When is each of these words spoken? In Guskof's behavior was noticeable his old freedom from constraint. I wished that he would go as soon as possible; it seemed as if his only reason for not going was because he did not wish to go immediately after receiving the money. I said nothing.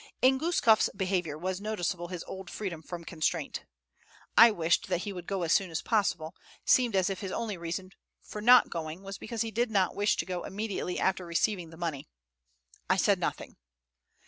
In 0.19 0.39
Guskof's 0.39 0.89
behavior 0.97 1.37
was 1.37 1.61
noticeable 1.61 2.07
his 2.07 2.23
old 2.23 2.49
freedom 2.49 2.81
from 2.81 3.05
constraint. 3.05 3.65
I 4.35 4.49
wished 4.49 4.87
that 4.87 5.01
he 5.03 5.13
would 5.13 5.27
go 5.27 5.43
as 5.43 5.53
soon 5.53 5.69
as 5.69 5.83
possible; 5.83 6.33
it 6.63 6.67
seemed 6.71 6.95
as 6.95 7.11
if 7.11 7.19
his 7.19 7.31
only 7.31 7.55
reason 7.55 7.91
for 8.19 8.41
not 8.41 8.71
going 8.71 9.03
was 9.03 9.19
because 9.19 9.43
he 9.43 9.51
did 9.51 9.69
not 9.69 9.93
wish 9.93 10.15
to 10.15 10.25
go 10.25 10.43
immediately 10.43 10.99
after 10.99 11.23
receiving 11.23 11.69
the 11.69 11.77
money. 11.77 12.07
I 12.89 12.97
said 12.97 13.19
nothing. 13.19 13.57